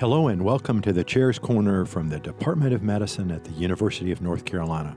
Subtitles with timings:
[0.00, 4.12] Hello and welcome to the Chair's Corner from the Department of Medicine at the University
[4.12, 4.96] of North Carolina.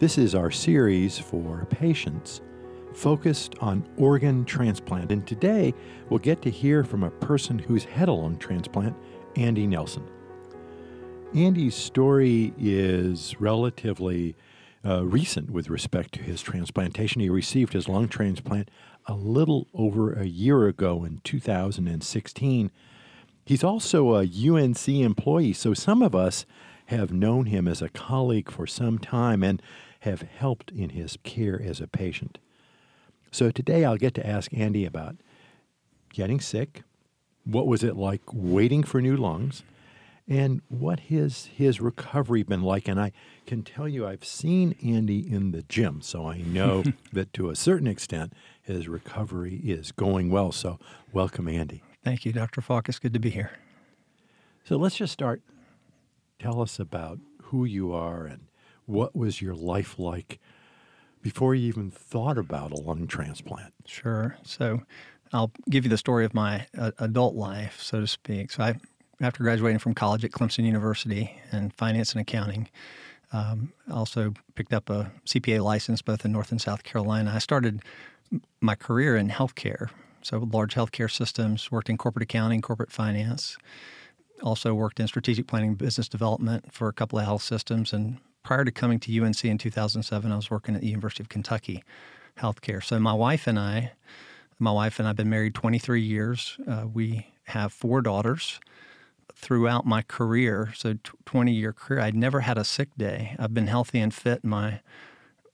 [0.00, 2.40] This is our series for patients
[2.92, 5.72] focused on organ transplant, and today
[6.08, 8.96] we'll get to hear from a person who's had a lung transplant,
[9.36, 10.02] Andy Nelson.
[11.32, 14.34] Andy's story is relatively
[14.84, 17.20] uh, recent with respect to his transplantation.
[17.20, 18.72] He received his lung transplant
[19.06, 22.72] a little over a year ago in 2016
[23.50, 26.46] He's also a UNC employee, so some of us
[26.86, 29.60] have known him as a colleague for some time and
[30.02, 32.38] have helped in his care as a patient.
[33.32, 35.16] So today I'll get to ask Andy about
[36.12, 36.84] getting sick,
[37.42, 39.64] what was it like waiting for new lungs,
[40.28, 42.86] and what his his recovery been like.
[42.86, 43.10] And I
[43.46, 47.56] can tell you I've seen Andy in the gym, so I know that to a
[47.56, 48.32] certain extent
[48.62, 50.52] his recovery is going well.
[50.52, 50.78] So
[51.12, 51.82] welcome, Andy.
[52.02, 52.60] Thank you, Dr.
[52.60, 52.88] Falk.
[52.88, 53.52] It's good to be here.
[54.64, 55.42] So let's just start.
[56.38, 58.46] Tell us about who you are and
[58.86, 60.38] what was your life like
[61.22, 63.74] before you even thought about a lung transplant.
[63.84, 64.36] Sure.
[64.42, 64.82] So
[65.32, 68.50] I'll give you the story of my uh, adult life, so to speak.
[68.52, 68.74] So I,
[69.20, 72.68] after graduating from college at Clemson University in finance and accounting,
[73.32, 77.32] um, also picked up a CPA license both in North and South Carolina.
[77.34, 77.82] I started
[78.60, 79.90] my career in healthcare
[80.22, 83.56] so large healthcare systems, worked in corporate accounting, corporate finance,
[84.42, 87.92] also worked in strategic planning, business development for a couple of health systems.
[87.92, 91.28] And prior to coming to UNC in 2007, I was working at the University of
[91.28, 91.82] Kentucky
[92.38, 92.82] Healthcare.
[92.82, 93.92] So my wife and I,
[94.58, 96.58] my wife and I have been married 23 years.
[96.66, 98.60] Uh, we have four daughters.
[99.34, 103.36] Throughout my career, so 20 year career, I'd never had a sick day.
[103.38, 104.80] I've been healthy and fit in my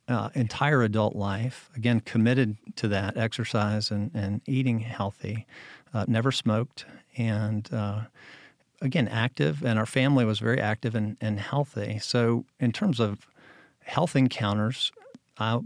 [0.09, 1.71] uh, entire adult life.
[1.77, 5.47] Again, committed to that exercise and, and eating healthy.
[5.93, 6.85] Uh, never smoked,
[7.17, 8.03] and uh,
[8.83, 9.65] again, active.
[9.65, 11.99] And our family was very active and, and healthy.
[12.01, 13.27] So, in terms of
[13.83, 14.93] health encounters,
[15.39, 15.59] I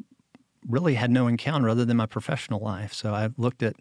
[0.69, 2.93] really had no encounter other than my professional life.
[2.93, 3.75] So, I looked at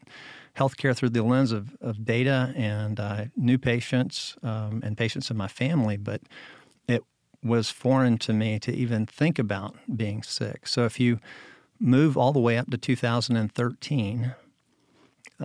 [0.58, 5.48] healthcare through the lens of, of data and new patients um, and patients in my
[5.48, 6.22] family, but
[7.44, 10.68] was foreign to me to even think about being sick.
[10.68, 11.20] So if you
[11.80, 14.36] move all the way up to 2013,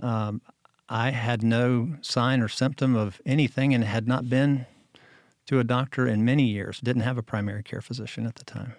[0.01, 0.41] um,
[0.89, 4.65] I had no sign or symptom of anything and had not been
[5.47, 6.79] to a doctor in many years.
[6.79, 8.73] Didn't have a primary care physician at the time.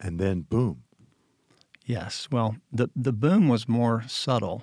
[0.00, 0.82] And then boom.
[1.84, 2.28] Yes.
[2.30, 4.62] Well, the the boom was more subtle.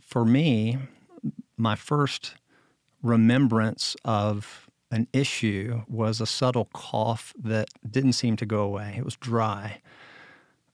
[0.00, 0.78] For me,
[1.56, 2.34] my first
[3.02, 8.94] remembrance of an issue was a subtle cough that didn't seem to go away.
[8.96, 9.80] It was dry.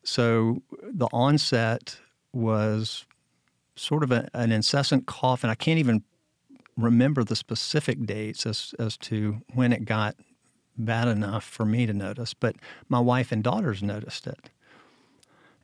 [0.04, 1.96] So the onset
[2.32, 3.06] was
[3.76, 6.04] sort of a, an incessant cough, and I can't even
[6.76, 10.16] remember the specific dates as, as to when it got
[10.76, 12.56] bad enough for me to notice, but
[12.88, 14.50] my wife and daughters noticed it.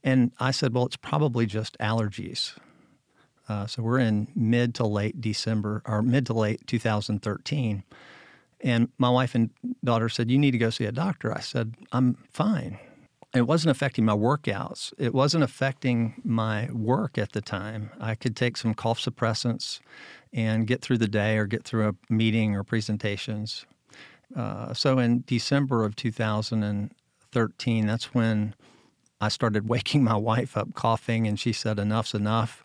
[0.02, 2.56] And I said, well, it's probably just allergies.
[3.48, 7.82] Uh, so we're in mid to late December or mid to late 2013.
[8.62, 9.50] And my wife and
[9.82, 11.32] daughter said, You need to go see a doctor.
[11.32, 12.78] I said, I'm fine.
[13.32, 14.92] It wasn't affecting my workouts.
[14.98, 17.90] It wasn't affecting my work at the time.
[18.00, 19.78] I could take some cough suppressants
[20.32, 23.66] and get through the day or get through a meeting or presentations.
[24.34, 28.54] Uh, so in December of 2013, that's when
[29.20, 32.64] I started waking my wife up coughing, and she said, Enough's enough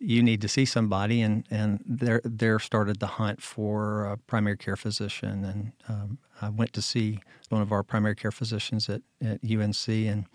[0.00, 4.56] you need to see somebody, and and there there started the hunt for a primary
[4.56, 9.02] care physician, and um, I went to see one of our primary care physicians at,
[9.24, 10.26] at UNC, and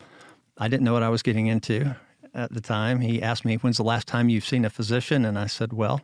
[0.58, 1.96] I didn't know what I was getting into
[2.34, 3.00] at the time.
[3.00, 6.02] He asked me, "When's the last time you've seen a physician?" And I said, "Well."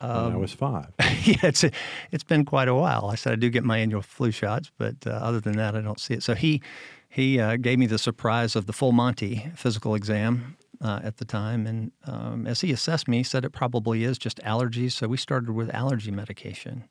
[0.00, 0.86] Um, I was five.
[1.24, 1.64] yeah, it's
[2.12, 3.08] it's been quite a while.
[3.10, 5.80] I said I do get my annual flu shots, but uh, other than that, I
[5.80, 6.22] don't see it.
[6.22, 6.62] So he
[7.08, 11.24] he uh, gave me the surprise of the full Monty physical exam uh, at the
[11.24, 11.66] time.
[11.66, 14.92] And um, as he assessed me, he said it probably is just allergies.
[14.92, 16.84] So we started with allergy medication.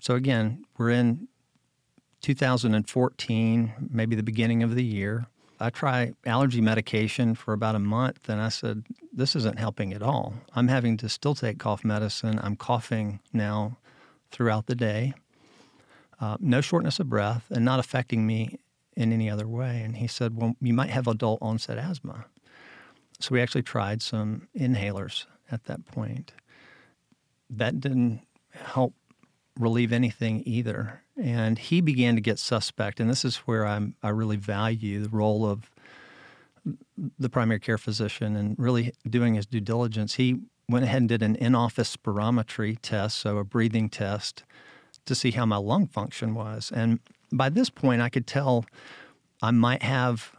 [0.00, 1.28] So again, we're in
[2.22, 5.26] 2014, maybe the beginning of the year.
[5.62, 10.02] I try allergy medication for about a month, and I said, This isn't helping at
[10.02, 10.34] all.
[10.54, 12.40] I'm having to still take cough medicine.
[12.42, 13.76] I'm coughing now
[14.30, 15.12] throughout the day.
[16.18, 18.58] Uh, no shortness of breath, and not affecting me
[18.96, 19.82] in any other way.
[19.82, 22.24] And he said, Well, you might have adult onset asthma.
[23.20, 26.32] So we actually tried some inhalers at that point.
[27.48, 28.20] That didn't
[28.52, 28.94] help
[29.58, 31.02] relieve anything either.
[31.20, 32.98] And he began to get suspect.
[32.98, 35.70] And this is where I'm, I really value the role of
[37.18, 40.14] the primary care physician and really doing his due diligence.
[40.14, 44.44] He went ahead and did an in office spirometry test, so a breathing test,
[45.06, 46.70] to see how my lung function was.
[46.74, 47.00] And
[47.32, 48.64] by this point, I could tell
[49.42, 50.32] I might have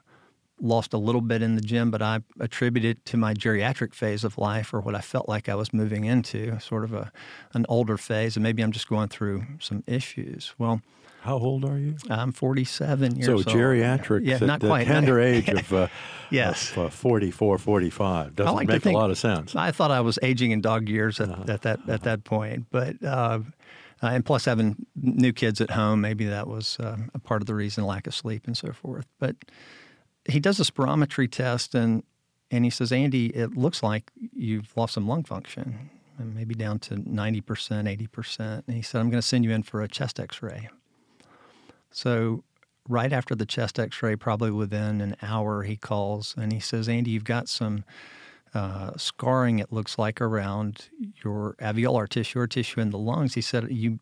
[0.62, 4.24] lost a little bit in the gym, but I attribute it to my geriatric phase
[4.24, 7.12] of life or what I felt like I was moving into, sort of a
[7.54, 10.54] an older phase, and maybe I'm just going through some issues.
[10.58, 10.82] Well,
[11.22, 11.98] how old are you?
[12.10, 13.44] I'm 47 years so old.
[13.44, 14.88] So geriatric, yeah, not the quite.
[14.88, 15.88] tender age of, uh,
[16.32, 16.72] yes.
[16.72, 18.36] Of, uh, 44, 45.
[18.36, 19.56] Doesn't like make think, a lot of sense.
[19.56, 21.44] I thought I was aging in dog years at, uh-huh.
[21.48, 23.40] at that at that point, but uh,
[24.02, 27.54] and plus having new kids at home, maybe that was uh, a part of the
[27.54, 29.06] reason, lack of sleep and so forth.
[29.20, 29.36] But
[30.26, 32.04] he does a spirometry test and
[32.52, 36.80] and he says, Andy, it looks like you've lost some lung function, and maybe down
[36.80, 38.64] to 90%, 80%.
[38.68, 40.68] And he said, I'm going to send you in for a chest x ray.
[41.92, 42.44] So,
[42.90, 46.90] right after the chest x ray, probably within an hour, he calls and he says,
[46.90, 47.86] Andy, you've got some
[48.54, 50.90] uh, scarring, it looks like, around
[51.24, 53.36] your alveolar tissue or tissue in the lungs.
[53.36, 54.00] He said, You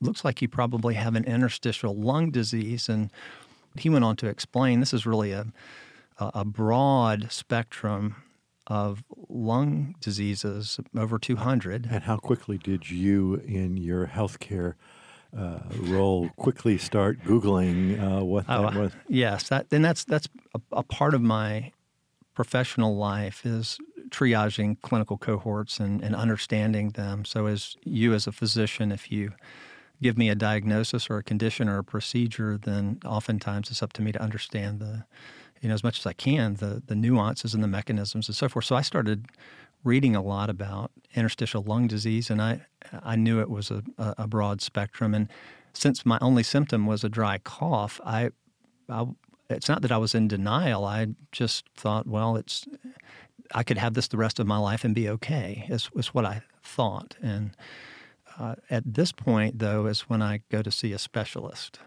[0.00, 2.88] looks like you probably have an interstitial lung disease.
[2.88, 3.10] And
[3.78, 5.46] he went on to explain this is really a,
[6.18, 8.16] a broad spectrum
[8.66, 11.88] of lung diseases, over 200.
[11.90, 14.74] And how quickly did you, in your healthcare
[15.36, 18.92] uh, role, quickly start Googling uh, what that uh, was?
[19.08, 21.72] Yes, that, and that's, that's a, a part of my
[22.34, 23.78] professional life is
[24.10, 27.24] triaging clinical cohorts and, and understanding them.
[27.24, 29.32] So, as you, as a physician, if you
[30.02, 34.02] give me a diagnosis or a condition or a procedure, then oftentimes it's up to
[34.02, 35.04] me to understand the,
[35.60, 38.48] you know, as much as I can, the the nuances and the mechanisms and so
[38.48, 38.64] forth.
[38.64, 39.26] So I started
[39.84, 42.60] reading a lot about interstitial lung disease, and I
[43.02, 45.14] I knew it was a, a broad spectrum.
[45.14, 45.28] And
[45.72, 48.30] since my only symptom was a dry cough, I,
[48.88, 49.06] I
[49.48, 50.84] it's not that I was in denial.
[50.84, 52.66] I just thought, well, it's
[53.54, 55.66] I could have this the rest of my life and be okay.
[55.68, 57.16] Is is what I thought.
[57.22, 57.50] And
[58.38, 61.78] uh, at this point, though, is when I go to see a specialist.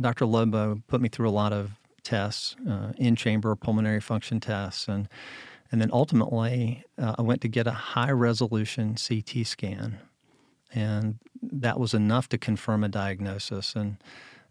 [0.00, 0.26] Dr.
[0.26, 1.72] Lobo put me through a lot of
[2.02, 5.08] tests, uh, in chamber pulmonary function tests, and
[5.72, 9.98] and then ultimately uh, I went to get a high resolution CT scan,
[10.72, 13.74] and that was enough to confirm a diagnosis.
[13.74, 13.96] And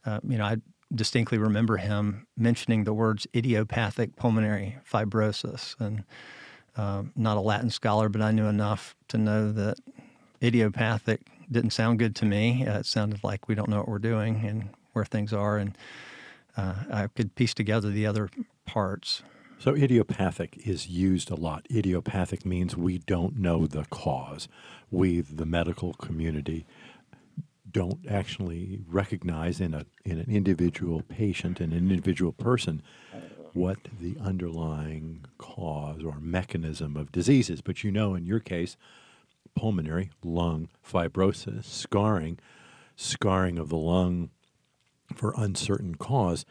[0.05, 0.57] uh, you know, I
[0.93, 6.03] distinctly remember him mentioning the words idiopathic pulmonary fibrosis, and
[6.75, 9.77] uh, not a Latin scholar, but I knew enough to know that
[10.43, 12.65] idiopathic didn't sound good to me.
[12.65, 15.77] Uh, it sounded like we don't know what we're doing and where things are, and
[16.57, 18.29] uh, I could piece together the other
[18.65, 19.23] parts.
[19.59, 21.65] So, idiopathic is used a lot.
[21.73, 24.47] Idiopathic means we don't know the cause.
[24.91, 26.65] We, the medical community,
[27.71, 32.83] don't actually recognize in a in an individual patient, and an individual person,
[33.53, 37.61] what the underlying cause or mechanism of disease is.
[37.61, 38.75] But you know, in your case,
[39.55, 42.39] pulmonary lung fibrosis, scarring,
[42.95, 44.29] scarring of the lung
[45.15, 46.45] for uncertain cause.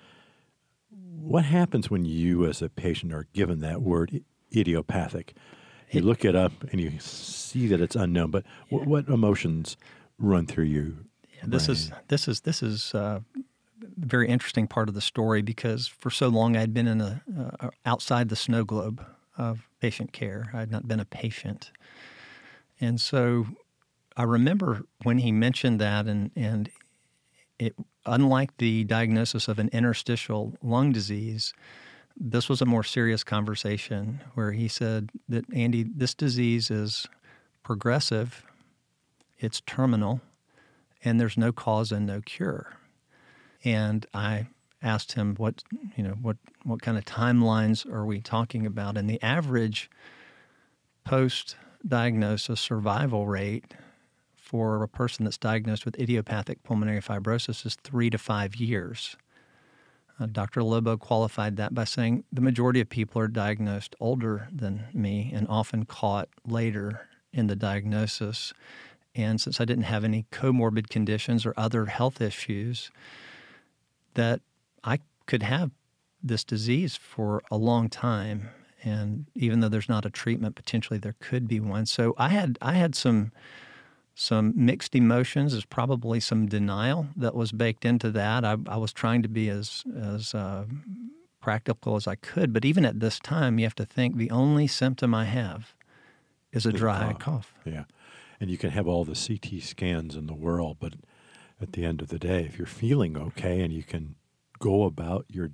[0.91, 4.23] What happens when you, as a patient, are given that word
[4.55, 5.35] idiopathic?
[5.91, 9.77] You look it up and you see that it's unknown, but what, what emotions
[10.19, 11.05] run through you?
[11.35, 13.21] Yeah, this is this is this is uh,
[13.83, 17.23] a very interesting part of the story because for so long I'd been in a
[17.61, 19.05] uh, outside the snow globe
[19.37, 20.51] of patient care.
[20.55, 21.73] I had not been a patient,
[22.83, 23.47] and so
[24.17, 26.69] I remember when he mentioned that, and, and
[27.59, 31.55] it, unlike the diagnosis of an interstitial lung disease,
[32.17, 37.09] this was a more serious conversation where he said that, Andy, this disease is
[37.63, 38.45] progressive,
[39.39, 40.21] it's terminal,
[41.05, 42.75] and there's no cause and no cure.
[43.65, 44.49] And I
[44.83, 45.63] asked him what
[45.97, 49.89] you know what what kind of timelines are we talking about and the average
[51.05, 51.55] post
[51.87, 53.75] diagnosis survival rate
[54.35, 59.17] for a person that's diagnosed with idiopathic pulmonary fibrosis is three to five years.
[60.21, 60.63] Uh, Dr.
[60.63, 65.49] Lobo qualified that by saying the majority of people are diagnosed older than me and
[65.49, 68.53] often caught later in the diagnosis.
[69.15, 72.91] And since I didn't have any comorbid conditions or other health issues,
[74.15, 74.41] that
[74.85, 75.71] I could have
[76.23, 78.51] this disease for a long time
[78.83, 81.87] and even though there's not a treatment, potentially there could be one.
[81.87, 83.33] So I had I had some
[84.15, 85.53] some mixed emotions.
[85.53, 88.45] There's probably some denial that was baked into that.
[88.45, 90.65] I, I was trying to be as as uh,
[91.41, 94.67] practical as I could, but even at this time, you have to think the only
[94.67, 95.75] symptom I have
[96.53, 97.21] is a dry cough.
[97.21, 97.55] cough.
[97.65, 97.85] Yeah,
[98.41, 100.95] and you can have all the CT scans in the world, but
[101.61, 104.17] at the end of the day, if you're feeling okay and you can
[104.59, 105.51] go about your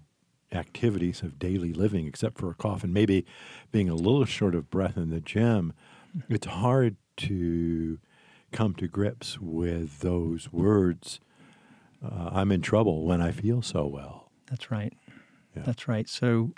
[0.53, 3.27] activities of daily living, except for a cough and maybe
[3.71, 5.73] being a little short of breath in the gym,
[6.29, 7.99] It's hard to
[8.53, 11.21] come to grips with those words.
[12.03, 14.31] Uh, I'm in trouble when I feel so well.
[14.49, 14.93] That's right.
[15.55, 15.63] Yeah.
[15.65, 16.09] That's right.
[16.09, 16.53] So,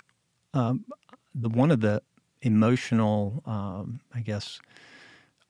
[0.53, 0.85] um,
[1.33, 2.01] the one of the
[2.41, 4.59] emotional, um, I guess,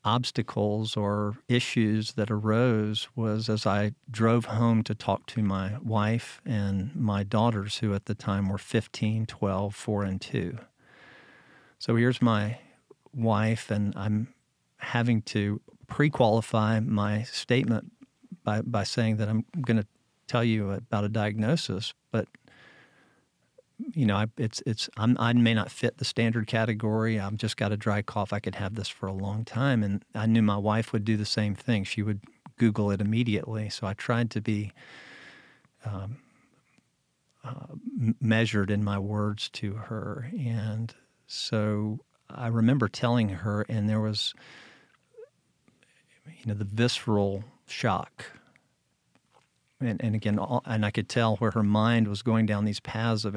[0.04, 6.42] obstacles or issues that arose was as I drove home to talk to my wife
[6.46, 10.58] and my daughters, who at the time were 15, 12, 4, and 2.
[11.80, 12.60] So here's my
[13.14, 14.34] wife, and I'm
[14.78, 17.92] having to pre qualify my statement
[18.44, 19.88] by, by saying that I'm going to
[20.28, 22.28] tell you about a diagnosis, but
[23.94, 27.20] you know, I, it's it's I'm, i may not fit the standard category.
[27.20, 28.34] I've just got a dry cough.
[28.34, 31.18] I could have this for a long time, and I knew my wife would do
[31.18, 31.84] the same thing.
[31.84, 32.22] She would
[32.58, 33.70] Google it immediately.
[33.70, 34.72] So I tried to be
[35.86, 36.18] um,
[37.44, 37.76] uh,
[38.20, 40.94] measured in my words to her, and
[41.28, 44.34] so I remember telling her, and there was,
[46.26, 48.26] you know, the visceral shock
[49.82, 52.80] and, and again, all, and I could tell where her mind was going down these
[52.80, 53.36] paths of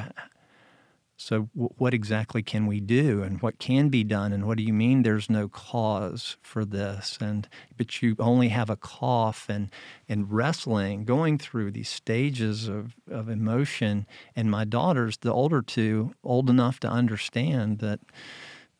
[1.24, 4.62] so, w- what exactly can we do, and what can be done, and what do
[4.62, 7.16] you mean there's no cause for this?
[7.18, 9.70] And but you only have a cough, and
[10.06, 14.06] and wrestling, going through these stages of of emotion.
[14.36, 18.00] And my daughters, the older two, old enough to understand that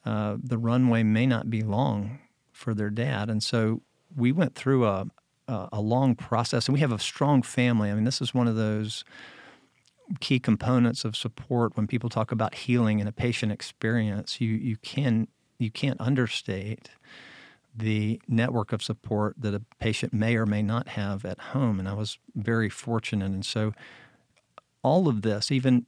[0.04, 2.18] uh, the runway may not be long
[2.52, 3.80] for their dad, and so
[4.14, 5.06] we went through a
[5.48, 7.90] a long process, and we have a strong family.
[7.90, 9.04] I mean, this is one of those
[10.20, 14.40] key components of support when people talk about healing in a patient experience.
[14.40, 16.90] You you can you can't understate
[17.76, 21.80] the network of support that a patient may or may not have at home.
[21.80, 23.32] And I was very fortunate.
[23.32, 23.72] And so
[24.82, 25.86] all of this, even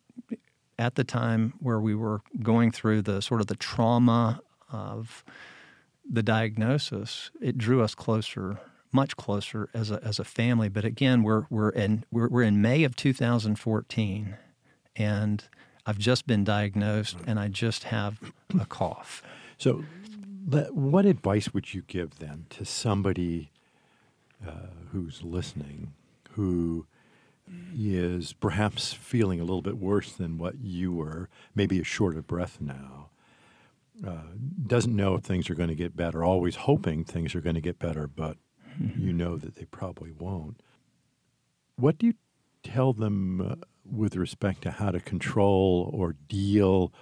[0.79, 4.41] at the time where we were going through the sort of the trauma
[4.73, 5.25] of
[6.09, 8.59] the diagnosis, it drew us closer
[8.93, 10.69] much closer as a, as a family.
[10.69, 14.37] But again, we're, we're, in, we're, we're in May of 2014,
[14.97, 15.45] and
[15.85, 18.19] I've just been diagnosed and I just have
[18.59, 19.23] a cough.
[19.59, 19.85] So,
[20.71, 23.51] what advice would you give then to somebody
[24.47, 25.93] uh, who's listening
[26.33, 26.87] who
[27.75, 32.27] is perhaps feeling a little bit worse than what you were, maybe is short of
[32.27, 33.09] breath now,
[34.07, 34.35] uh,
[34.67, 37.61] doesn't know if things are going to get better, always hoping things are going to
[37.61, 38.37] get better, but
[38.79, 40.61] you know that they probably won't.
[41.77, 42.15] What do you
[42.63, 43.55] tell them uh,
[43.85, 46.93] with respect to how to control or deal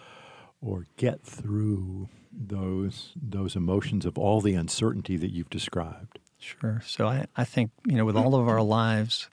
[0.60, 6.18] or get through those those emotions of all the uncertainty that you've described?
[6.38, 6.82] Sure.
[6.84, 9.28] So I, I think you know with all of our lives,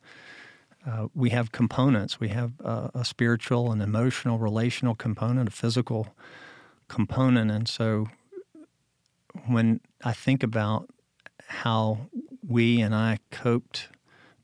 [0.86, 2.20] uh, we have components.
[2.20, 6.16] We have a, a spiritual and emotional, relational component, a physical
[6.88, 8.08] component, and so
[9.48, 10.90] when I think about
[11.48, 12.10] how
[12.52, 13.90] we and I coped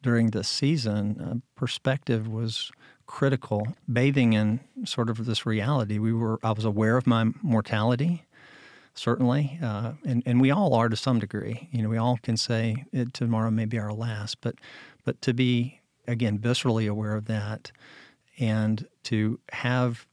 [0.01, 2.71] during this season, uh, perspective was
[3.05, 3.75] critical.
[3.91, 8.25] Bathing in sort of this reality, we were I was aware of my mortality,
[8.93, 11.69] certainly, uh, and and we all are to some degree.
[11.71, 14.55] You know, we all can say tomorrow may be our last, but
[15.03, 17.71] but to be again viscerally aware of that,
[18.39, 20.05] and to have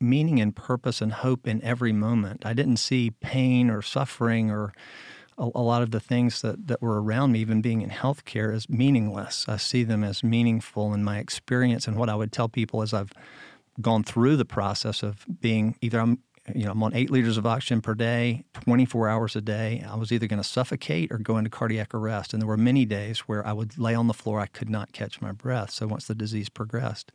[0.00, 2.46] meaning and purpose and hope in every moment.
[2.46, 4.72] I didn't see pain or suffering or
[5.40, 8.54] a, a, lot of the things that, that were around me, even being in healthcare,
[8.54, 9.46] as meaningless.
[9.48, 12.94] I see them as meaningful in my experience and what I would tell people as
[12.94, 13.12] I've
[13.80, 16.18] gone through the process of being either I'm
[16.54, 19.84] you know I'm on eight liters of oxygen per day, 24 hours a day.
[19.88, 22.84] I was either going to suffocate or go into cardiac arrest, and there were many
[22.84, 25.70] days where I would lay on the floor, I could not catch my breath.
[25.70, 27.12] So once the disease progressed.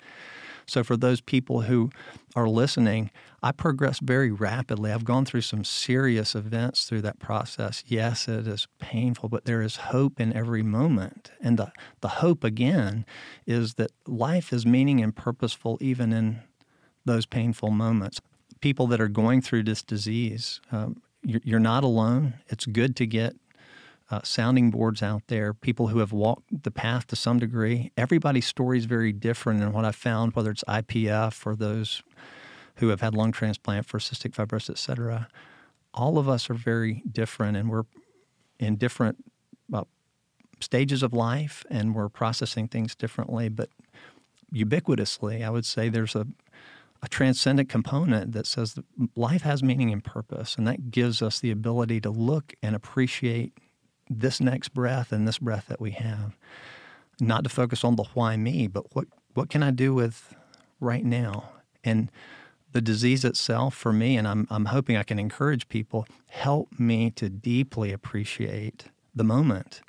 [0.67, 1.91] So, for those people who
[2.35, 3.11] are listening,
[3.43, 4.91] I progressed very rapidly.
[4.91, 7.83] I've gone through some serious events through that process.
[7.85, 11.31] Yes, it is painful, but there is hope in every moment.
[11.39, 13.05] And the, the hope, again,
[13.45, 16.41] is that life is meaning and purposeful even in
[17.05, 18.19] those painful moments.
[18.62, 22.35] People that are going through this disease, um, you're, you're not alone.
[22.47, 23.35] It's good to get
[24.12, 27.91] uh, sounding boards out there, people who have walked the path to some degree.
[27.97, 29.63] Everybody's story is very different.
[29.63, 32.03] And what I found, whether it's IPF or those
[32.75, 35.27] who have had lung transplant for cystic fibrosis, et cetera,
[35.93, 37.85] all of us are very different and we're
[38.59, 39.24] in different
[39.74, 39.83] uh,
[40.59, 43.50] stages of life and we're processing things differently.
[43.50, 43.69] But
[44.53, 46.27] ubiquitously, I would say there's a,
[47.05, 48.83] a transcendent component that says that
[49.15, 53.53] life has meaning and purpose, and that gives us the ability to look and appreciate
[54.09, 56.35] this next breath and this breath that we have.
[57.21, 60.35] Not to focus on the why me, but what, what can I do with
[60.79, 61.51] right now?
[61.83, 62.12] And
[62.71, 67.12] the disease itself for me, and I'm, I'm hoping I can encourage people, help me
[67.12, 69.81] to deeply appreciate the moment.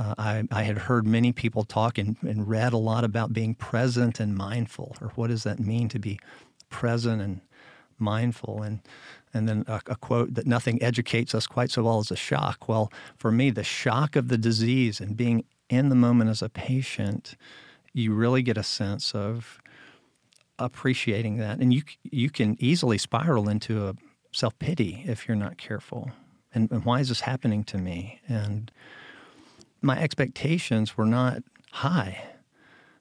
[0.00, 3.54] Uh, I, I had heard many people talk and, and read a lot about being
[3.54, 6.18] present and mindful, or what does that mean to be
[6.70, 7.42] present and
[7.98, 8.62] mindful?
[8.62, 8.80] And
[9.34, 12.66] and then a, a, quote that nothing educates us quite so well as a shock.
[12.66, 16.48] Well, for me, the shock of the disease and being in the moment as a
[16.48, 17.36] patient,
[17.92, 19.60] you really get a sense of
[20.58, 23.94] appreciating that, and you you can easily spiral into a
[24.32, 26.10] self pity if you're not careful.
[26.54, 28.20] And, and why is this happening to me?
[28.26, 28.72] And
[29.82, 32.22] my expectations were not high.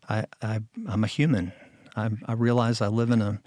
[0.07, 1.53] I, I am a human.
[1.95, 3.41] I, I realize I live in a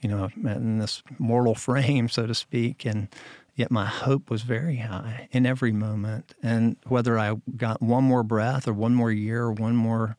[0.00, 3.08] you know in this mortal frame, so to speak, and
[3.54, 6.34] yet my hope was very high in every moment.
[6.42, 10.16] And whether I got one more breath or one more year or one more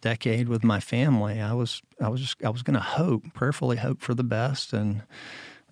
[0.00, 3.76] decade with my family, I was I was just I was going to hope, prayerfully
[3.78, 5.02] hope for the best, and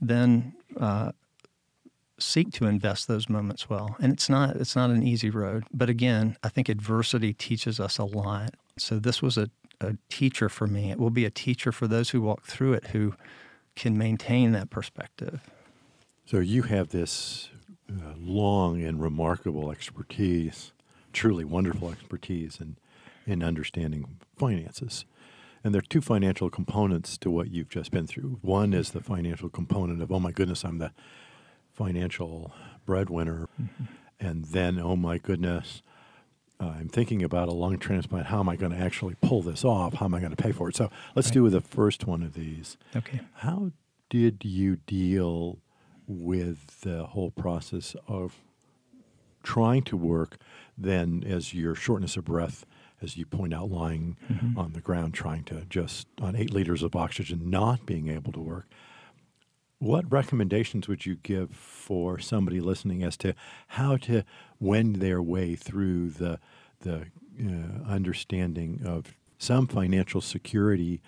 [0.00, 1.12] then uh,
[2.20, 3.96] seek to invest those moments well.
[4.00, 7.98] And it's not it's not an easy road, but again, I think adversity teaches us
[7.98, 8.54] a lot.
[8.78, 9.50] So this was a,
[9.80, 10.90] a teacher for me.
[10.90, 13.14] It will be a teacher for those who walk through it who
[13.76, 15.48] can maintain that perspective.
[16.24, 17.50] So you have this
[17.90, 20.72] uh, long and remarkable expertise,
[21.12, 22.76] truly wonderful expertise, and
[23.26, 25.04] in understanding finances.
[25.62, 28.38] And there are two financial components to what you've just been through.
[28.40, 30.92] One is the financial component of, oh my goodness, I'm the
[31.80, 32.52] financial
[32.84, 33.48] breadwinner.
[33.60, 33.84] Mm-hmm.
[34.20, 35.80] And then, oh my goodness,
[36.60, 38.26] uh, I'm thinking about a lung transplant.
[38.26, 39.94] How am I going to actually pull this off?
[39.94, 40.76] How am I going to pay for it?
[40.76, 41.34] So let's right.
[41.34, 42.76] do with the first one of these.
[42.94, 43.20] Okay.
[43.36, 43.72] How
[44.10, 45.60] did you deal
[46.06, 48.34] with the whole process of
[49.42, 50.36] trying to work
[50.76, 52.66] then as your shortness of breath
[53.00, 54.58] as you point out, lying mm-hmm.
[54.58, 58.40] on the ground trying to just on eight liters of oxygen, not being able to
[58.40, 58.66] work.
[59.80, 63.34] What recommendations would you give for somebody listening as to
[63.68, 64.24] how to
[64.60, 66.38] wend their way through the
[66.80, 67.06] the
[67.38, 71.02] uh, understanding of some financial security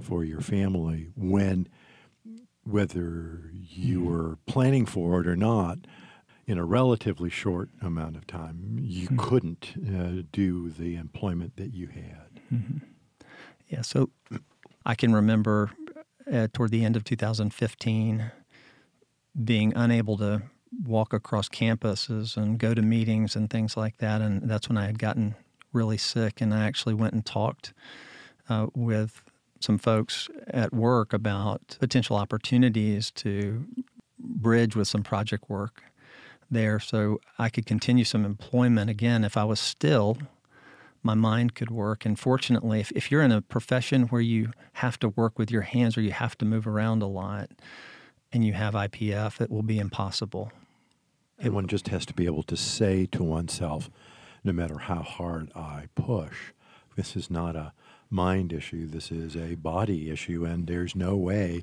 [0.00, 1.66] for your family when
[2.64, 4.10] whether you mm-hmm.
[4.10, 5.78] were planning for it or not,
[6.46, 9.16] in a relatively short amount of time, you mm-hmm.
[9.16, 12.40] couldn't uh, do the employment that you had.
[12.52, 12.78] Mm-hmm.
[13.68, 14.10] Yeah, so
[14.84, 15.70] I can remember
[16.32, 18.30] uh, toward the end of 2015
[19.44, 20.42] being unable to
[20.84, 24.20] walk across campuses and go to meetings and things like that.
[24.20, 25.34] And that's when I had gotten
[25.72, 26.40] really sick.
[26.40, 27.72] And I actually went and talked
[28.48, 29.22] uh, with
[29.60, 33.66] some folks at work about potential opportunities to
[34.18, 35.82] bridge with some project work
[36.50, 38.90] there so I could continue some employment.
[38.90, 40.18] Again, if I was still,
[41.02, 42.04] my mind could work.
[42.04, 45.62] And fortunately, if, if you're in a profession where you have to work with your
[45.62, 47.50] hands or you have to move around a lot
[48.32, 50.52] and you have IPF, it will be impossible.
[51.38, 53.90] And one just has to be able to say to oneself,
[54.44, 56.52] no matter how hard I push,
[56.96, 57.72] this is not a
[58.10, 61.62] mind issue, this is a body issue, and there's no way,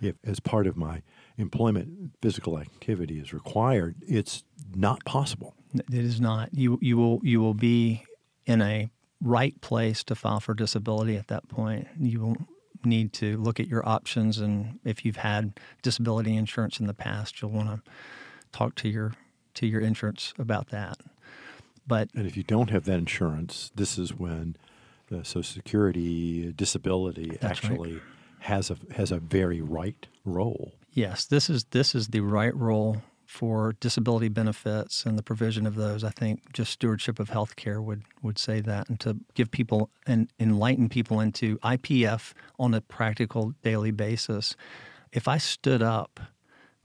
[0.00, 1.02] if as part of my
[1.38, 4.44] employment physical activity is required, it's
[4.74, 5.54] not possible.
[5.74, 6.50] It is not.
[6.52, 8.04] You you will you will be
[8.46, 11.88] in a right place to file for disability at that point.
[11.98, 12.36] You will
[12.84, 17.40] need to look at your options and if you've had disability insurance in the past,
[17.42, 17.90] you'll want to
[18.52, 19.12] talk to your
[19.54, 20.98] to your insurance about that.
[21.86, 24.56] But and if you don't have that insurance, this is when
[25.08, 28.02] the Social Security disability actually right.
[28.40, 30.72] has a has a very right role.
[30.92, 35.74] Yes, this is this is the right role for disability benefits and the provision of
[35.74, 36.04] those.
[36.04, 39.90] I think just stewardship of health care would, would say that, and to give people
[40.06, 44.56] and enlighten people into IPF on a practical daily basis.
[45.12, 46.20] If I stood up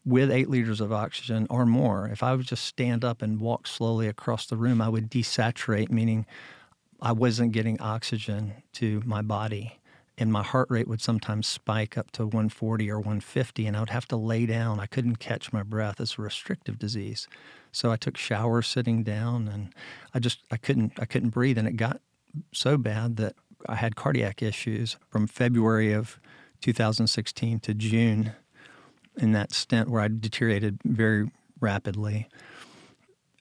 [0.04, 3.68] with eight liters of oxygen or more, if I would just stand up and walk
[3.68, 6.26] slowly across the room, I would desaturate, meaning
[7.02, 9.81] I wasn't getting oxygen to my body
[10.18, 13.90] and my heart rate would sometimes spike up to 140 or 150 and I would
[13.90, 14.80] have to lay down.
[14.80, 16.00] I couldn't catch my breath.
[16.00, 17.28] It's a restrictive disease.
[17.72, 19.74] So I took showers sitting down and
[20.14, 22.02] I just I couldn't I couldn't breathe and it got
[22.54, 23.36] so bad that
[23.68, 26.20] I had cardiac issues from February of
[26.62, 28.34] 2016 to June
[29.18, 32.28] in that stint where I deteriorated very rapidly.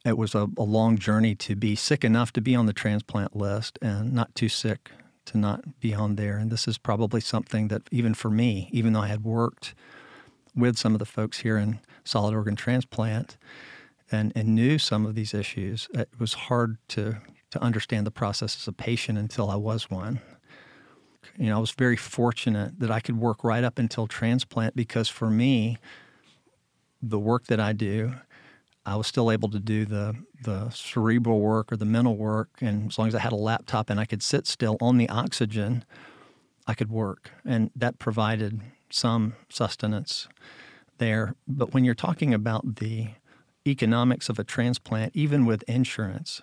[0.04, 3.36] It was a, a long journey to be sick enough to be on the transplant
[3.36, 4.90] list and not too sick
[5.30, 6.38] to not be on there.
[6.38, 9.74] And this is probably something that, even for me, even though I had worked
[10.54, 13.36] with some of the folks here in solid organ transplant
[14.10, 17.18] and, and knew some of these issues, it was hard to,
[17.50, 20.20] to understand the process as a patient until I was one.
[21.36, 25.08] You know, I was very fortunate that I could work right up until transplant because
[25.08, 25.78] for me,
[27.00, 28.14] the work that I do,
[28.86, 32.90] I was still able to do the the cerebral work or the mental work, and
[32.90, 35.84] as long as I had a laptop and I could sit still on the oxygen,
[36.66, 40.28] I could work, and that provided some sustenance
[40.98, 41.34] there.
[41.46, 43.10] But when you're talking about the
[43.66, 46.40] economics of a transplant, even with insurance,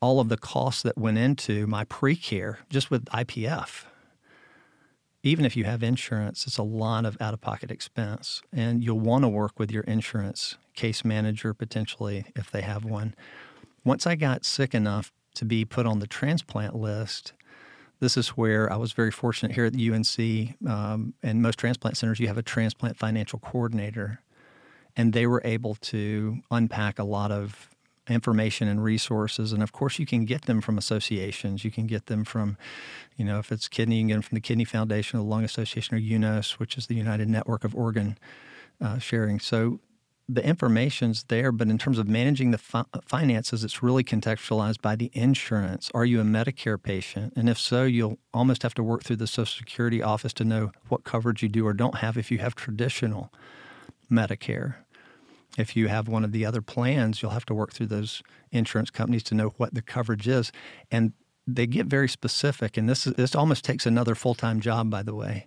[0.00, 3.84] all of the costs that went into my pre care just with IPF.
[5.24, 8.42] Even if you have insurance, it's a lot of out of pocket expense.
[8.52, 13.14] And you'll want to work with your insurance case manager potentially if they have one.
[13.84, 17.32] Once I got sick enough to be put on the transplant list,
[18.00, 21.96] this is where I was very fortunate here at the UNC um, and most transplant
[21.96, 24.20] centers, you have a transplant financial coordinator.
[24.96, 27.70] And they were able to unpack a lot of
[28.08, 29.52] information and resources.
[29.52, 31.64] And of course, you can get them from associations.
[31.64, 32.56] You can get them from,
[33.16, 35.44] you know, if it's kidney, you can get them from the Kidney Foundation, the Lung
[35.44, 38.18] Association, or UNOS, which is the United Network of Organ
[38.80, 39.38] uh, Sharing.
[39.38, 39.80] So
[40.28, 44.96] the information's there, but in terms of managing the fi- finances, it's really contextualized by
[44.96, 45.90] the insurance.
[45.94, 47.32] Are you a Medicare patient?
[47.36, 50.72] And if so, you'll almost have to work through the Social Security office to know
[50.88, 53.32] what coverage you do or don't have if you have traditional
[54.10, 54.76] Medicare.
[55.58, 58.90] If you have one of the other plans, you'll have to work through those insurance
[58.90, 60.50] companies to know what the coverage is.
[60.90, 61.12] And
[61.46, 62.76] they get very specific.
[62.76, 65.46] And this, is, this almost takes another full time job, by the way,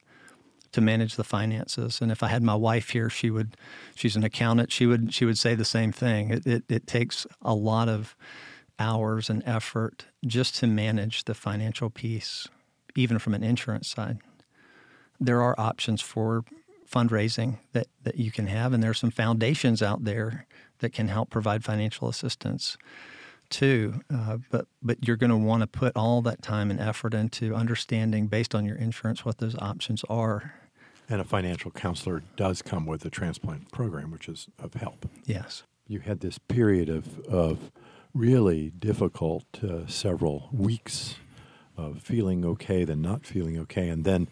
[0.75, 2.01] to manage the finances.
[2.01, 3.57] And if I had my wife here, she would,
[3.95, 6.29] she's an accountant, she would, she would say the same thing.
[6.29, 8.15] It, it, it takes a lot of
[8.77, 12.47] hours and effort just to manage the financial piece,
[12.95, 14.19] even from an insurance side.
[15.19, 16.43] There are options for
[16.89, 18.73] fundraising that, that you can have.
[18.73, 20.45] And there are some foundations out there
[20.79, 22.77] that can help provide financial assistance
[23.49, 24.01] too.
[24.13, 27.55] Uh, but but you're going to want to put all that time and effort into
[27.55, 30.53] understanding, based on your insurance, what those options are.
[31.07, 35.07] And a financial counselor does come with the transplant program, which is of help.
[35.25, 35.63] Yes.
[35.87, 37.71] You had this period of, of
[38.13, 41.15] really difficult uh, several weeks
[41.77, 44.27] of feeling okay, then not feeling okay, and then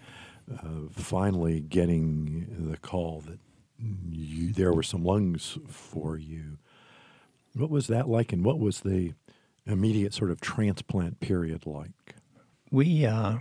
[0.51, 3.39] uh, finally getting the call that
[4.09, 6.57] you, there were some lungs for you.
[7.53, 9.13] What was that like, and what was the
[9.65, 12.15] immediate sort of transplant period like?
[12.71, 13.39] We uh,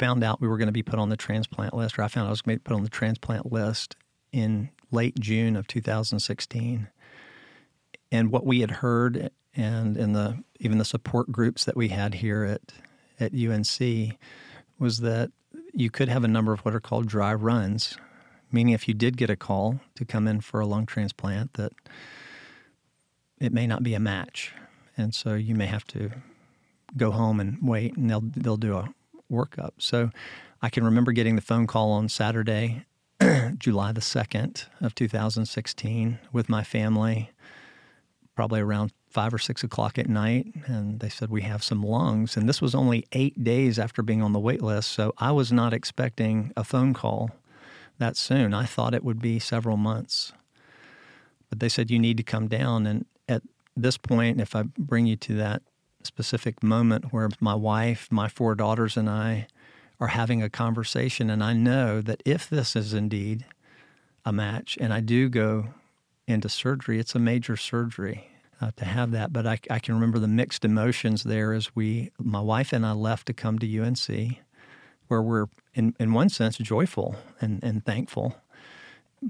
[0.00, 2.26] found out we were going to be put on the transplant list, or I found
[2.26, 3.96] I was going to be put on the transplant list
[4.32, 6.88] in late June of 2016.
[8.10, 12.14] And what we had heard, and in the even the support groups that we had
[12.14, 12.72] here at
[13.20, 14.16] at UNC,
[14.78, 15.30] was that
[15.74, 17.98] you could have a number of what are called dry runs,
[18.50, 21.72] meaning if you did get a call to come in for a lung transplant, that
[23.38, 24.54] it may not be a match,
[24.96, 26.10] and so you may have to
[26.96, 28.94] go home and wait, and they'll they'll do a
[29.30, 29.72] workup.
[29.78, 30.10] So
[30.62, 32.84] I can remember getting the phone call on Saturday,
[33.58, 37.30] July the second of 2016, with my family,
[38.34, 42.36] probably around five or six o'clock at night, and they said we have some lungs.
[42.36, 45.52] And this was only eight days after being on the wait list, so I was
[45.52, 47.30] not expecting a phone call
[47.98, 48.54] that soon.
[48.54, 50.32] I thought it would be several months,
[51.48, 52.86] but they said you need to come down.
[52.86, 53.42] And at
[53.76, 55.62] this point, if I bring you to that
[56.02, 59.46] specific moment where my wife, my four daughters, and I
[59.98, 63.44] are having a conversation, and I know that if this is indeed
[64.24, 65.68] a match, and I do go
[66.26, 69.32] into surgery, it's a major surgery uh, to have that.
[69.32, 72.92] But I, I, can remember the mixed emotions there as we, my wife and I,
[72.92, 74.38] left to come to UNC,
[75.08, 78.36] where we're in, in one sense joyful and, and thankful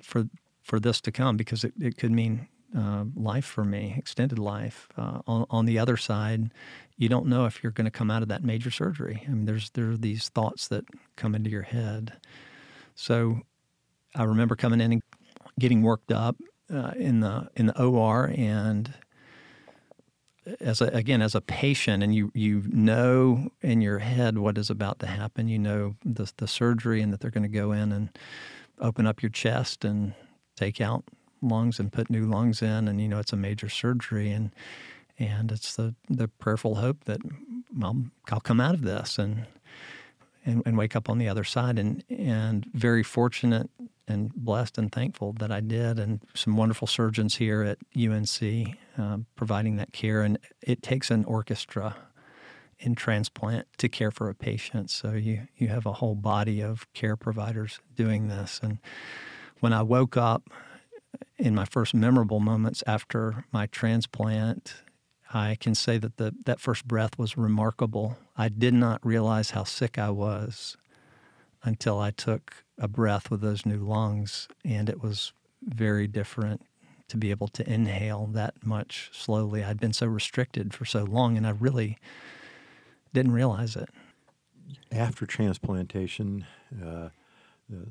[0.03, 0.29] for
[0.63, 4.89] for this to come because it, it could mean uh, life for me, extended life.
[4.97, 6.53] Uh, on, on the other side,
[6.97, 9.25] you don't know if you're going to come out of that major surgery.
[9.27, 10.85] I mean, there's there are these thoughts that
[11.17, 12.13] come into your head.
[12.95, 13.41] So
[14.15, 15.03] I remember coming in and
[15.59, 16.37] getting worked up
[16.73, 18.95] uh, in the in the OR and
[20.61, 24.71] as a, again as a patient and you you know in your head what is
[24.71, 27.93] about to happen you know the the surgery and that they're going to go in
[27.93, 28.09] and
[28.81, 30.15] open up your chest and
[30.57, 31.05] take out
[31.43, 34.51] lungs and put new lungs in and you know it's a major surgery and
[35.19, 37.21] and it's the the prayerful hope that
[37.83, 39.47] I'll, I'll come out of this and,
[40.45, 43.71] and and wake up on the other side and and very fortunate
[44.11, 49.19] and blessed and thankful that I did, and some wonderful surgeons here at UNC uh,
[49.37, 50.23] providing that care.
[50.23, 51.97] And it takes an orchestra
[52.81, 54.91] in transplant to care for a patient.
[54.91, 58.59] So you you have a whole body of care providers doing this.
[58.63, 58.79] And
[59.61, 60.51] when I woke up
[61.41, 64.75] in my first memorable moments after my transplant,
[65.33, 68.19] I can say that the, that first breath was remarkable.
[68.37, 70.77] I did not realize how sick I was
[71.63, 76.63] until I took a breath with those new lungs, and it was very different
[77.09, 79.65] to be able to inhale that much slowly.
[79.65, 81.99] I'd been so restricted for so long, and I really
[83.13, 83.89] didn't realize it.
[84.93, 86.47] After transplantation,
[86.83, 87.11] uh, uh,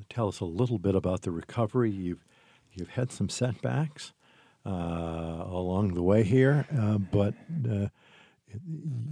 [0.08, 1.90] tell us a little bit about the recovery.
[1.90, 2.24] You've
[2.72, 4.12] you've had some setbacks
[4.66, 7.34] uh, along the way here, uh, but
[7.68, 7.88] uh,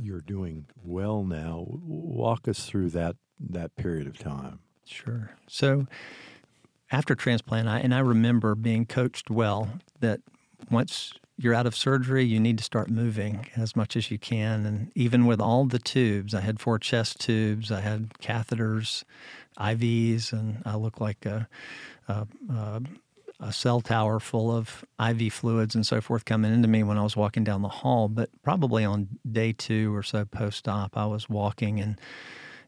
[0.01, 1.67] you're doing well now.
[1.69, 4.61] Walk us through that that period of time.
[4.85, 5.31] Sure.
[5.47, 5.87] So
[6.91, 9.69] after transplant, I, and I remember being coached well
[10.01, 10.21] that
[10.71, 14.67] once you're out of surgery, you need to start moving as much as you can.
[14.67, 19.05] And even with all the tubes, I had four chest tubes, I had catheters,
[19.59, 21.49] IVs, and I looked like a,
[22.09, 22.83] a, a,
[23.41, 27.03] a cell tower full of IV fluids and so forth coming into me when I
[27.03, 28.09] was walking down the hall.
[28.09, 32.01] But probably on day two or so post op, I was walking and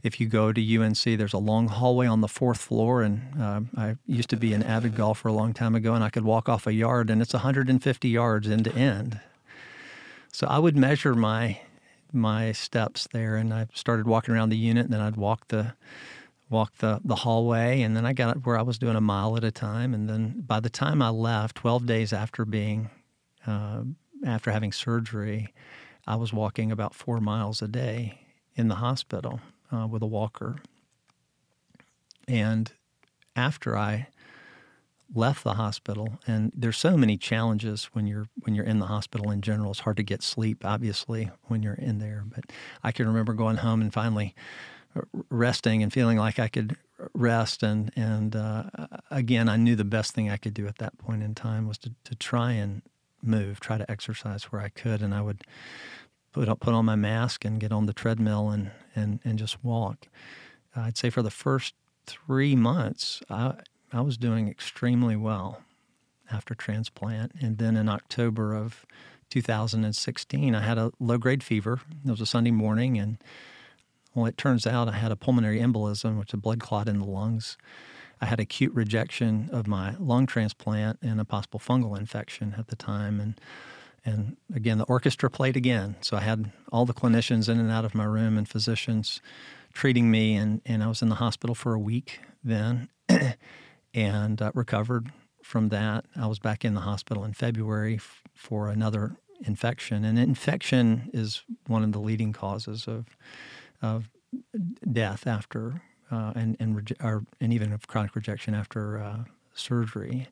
[0.03, 3.03] if you go to UNC, there's a long hallway on the fourth floor.
[3.03, 6.11] And uh, I used to be an avid golfer a long time ago, and I
[6.11, 9.21] could walk off a yard, and it's 150 yards end to end.
[10.33, 11.61] So I would measure my
[12.13, 15.75] my steps there, and I started walking around the unit, and then I'd walk the
[16.51, 19.45] walk the, the hallway, and then I got where I was doing a mile at
[19.45, 19.95] a time.
[19.95, 22.91] And then by the time I left, 12 days after being
[23.47, 23.83] uh,
[24.27, 25.55] after having surgery,
[26.07, 29.41] I was walking about four miles a day in the hospital
[29.73, 30.57] uh, with a walker.
[32.29, 32.71] And
[33.35, 34.09] after I
[35.15, 39.31] left the hospital, and there's so many challenges when you're when you're in the hospital
[39.31, 39.71] in general.
[39.71, 42.25] It's hard to get sleep, obviously, when you're in there.
[42.27, 42.45] But
[42.83, 44.35] I can remember going home and finally
[45.29, 46.77] resting and feeling like I could
[47.15, 47.63] rest.
[47.63, 48.65] And and uh,
[49.11, 51.79] again, I knew the best thing I could do at that point in time was
[51.79, 52.83] to to try and
[53.23, 55.43] move, try to exercise where I could, and I would
[56.33, 60.09] put put on my mask and get on the treadmill and and and just walk.
[60.75, 61.75] I'd say for the first
[62.07, 63.55] three months, I
[63.93, 65.63] I was doing extremely well
[66.31, 68.87] after transplant, and then in October of
[69.31, 71.81] 2016, I had a low grade fever.
[72.05, 73.19] It was a Sunday morning, and
[74.15, 76.99] well, it turns out I had a pulmonary embolism, which is a blood clot in
[76.99, 77.57] the lungs.
[78.21, 82.77] I had acute rejection of my lung transplant and a possible fungal infection at the
[82.77, 83.41] time, and
[84.05, 85.97] and again, the orchestra played again.
[86.01, 89.21] So I had all the clinicians in and out of my room and physicians
[89.73, 92.89] treating me, and, and I was in the hospital for a week then
[93.95, 96.07] and uh, recovered from that.
[96.17, 100.05] I was back in the hospital in February f- for another infection.
[100.05, 103.07] And infection is one of the leading causes of,
[103.83, 104.11] of
[104.91, 110.29] death after, uh, and, and, reje- or, and even of chronic rejection after uh, surgery.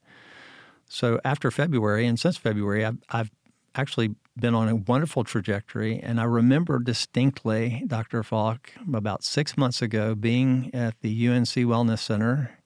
[0.87, 3.31] So after February, and since February, I've, I've
[3.75, 6.01] actually been on a wonderful trajectory.
[6.01, 8.23] And I remember distinctly, Dr.
[8.23, 12.59] Falk, about six months ago, being at the UNC Wellness Center.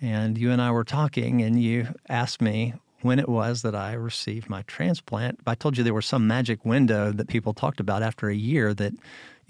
[0.00, 3.92] And you and I were talking, and you asked me when it was that I
[3.94, 5.40] received my transplant.
[5.46, 8.74] I told you there was some magic window that people talked about after a year
[8.74, 8.94] that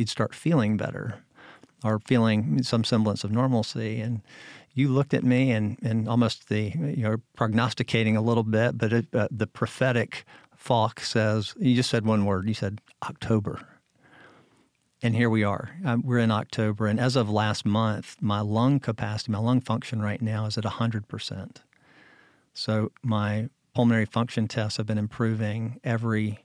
[0.02, 1.22] you'd start feeling better
[1.84, 4.00] or feeling some semblance of normalcy.
[4.00, 4.20] And
[4.74, 8.92] you looked at me and, and almost the, you know, prognosticating a little bit, but
[8.92, 10.24] it, uh, the prophetic
[10.56, 12.48] Falk says, you just said one word.
[12.48, 13.60] You said October.
[15.04, 15.76] And here we are.
[15.84, 16.86] Um, we're in October.
[16.86, 20.64] And as of last month, my lung capacity, my lung function right now is at
[20.64, 21.56] 100%.
[22.54, 26.44] So my pulmonary function tests have been improving every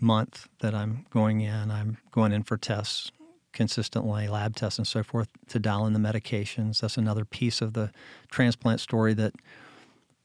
[0.00, 1.70] month that I'm going in.
[1.70, 3.10] I'm going in for tests
[3.52, 6.80] consistently, lab tests and so forth, to dial in the medications.
[6.80, 7.90] That's another piece of the
[8.30, 9.34] transplant story that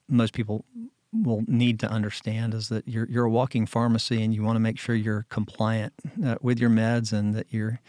[0.07, 0.65] most people
[1.13, 4.59] will need to understand is that you're you're a walking pharmacy and you want to
[4.59, 7.79] make sure you're compliant uh, with your meds and that you're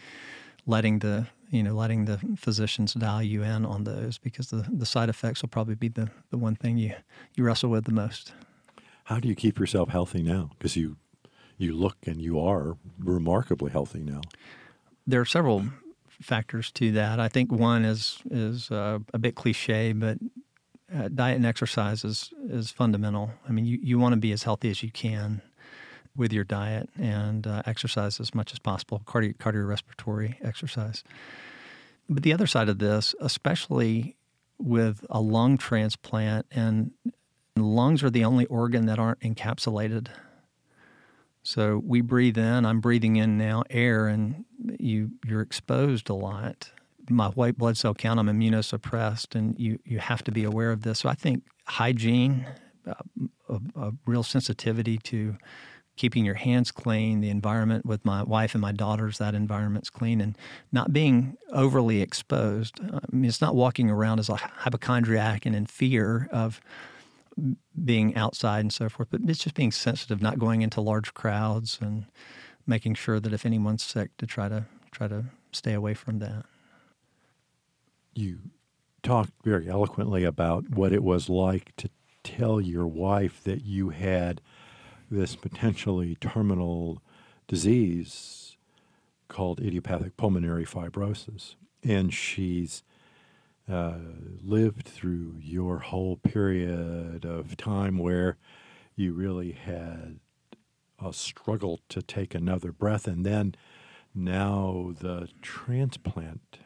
[0.65, 4.85] letting the you know letting the physicians dial you in on those because the, the
[4.85, 6.93] side effects will probably be the, the one thing you
[7.35, 8.33] you wrestle with the most.
[9.05, 10.51] How do you keep yourself healthy now?
[10.57, 10.97] Because you
[11.61, 14.21] you look and you are remarkably healthy now.
[15.07, 15.65] There are several
[16.21, 17.19] factors to that.
[17.19, 20.17] I think one is is uh, a bit cliche, but
[20.93, 23.31] uh, diet and exercise is is fundamental.
[23.47, 25.41] I mean, you, you want to be as healthy as you can
[26.15, 31.03] with your diet and uh, exercise as much as possible, cardio, cardiorespiratory exercise.
[32.09, 34.17] But the other side of this, especially
[34.59, 36.91] with a lung transplant, and
[37.55, 40.09] lungs are the only organ that aren't encapsulated.
[41.43, 42.65] So we breathe in.
[42.65, 44.45] I'm breathing in now air, and
[44.79, 46.71] you you're exposed a lot
[47.11, 50.81] my white blood cell count, I'm immunosuppressed, and you, you have to be aware of
[50.81, 50.99] this.
[50.99, 52.45] So I think hygiene,
[52.87, 52.93] uh,
[53.49, 55.37] a, a, real sensitivity to
[55.97, 60.21] keeping your hands clean, the environment with my wife and my daughters, that environment's clean,
[60.21, 60.37] and
[60.71, 62.79] not being overly exposed.
[62.81, 66.61] I mean, it's not walking around as a hypochondriac and in fear of
[67.83, 71.77] being outside and so forth, but it's just being sensitive, not going into large crowds
[71.81, 72.05] and
[72.67, 76.45] making sure that if anyone's sick to try to try to stay away from that.
[78.13, 78.39] You
[79.03, 81.89] talked very eloquently about what it was like to
[82.23, 84.41] tell your wife that you had
[85.09, 87.01] this potentially terminal
[87.47, 88.57] disease
[89.27, 91.55] called idiopathic pulmonary fibrosis.
[91.83, 92.83] And she's
[93.71, 93.97] uh,
[94.43, 98.37] lived through your whole period of time where
[98.95, 100.19] you really had
[101.03, 103.07] a struggle to take another breath.
[103.07, 103.55] And then
[104.13, 106.59] now the transplant